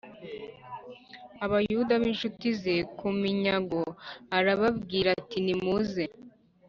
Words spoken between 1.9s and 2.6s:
b incuti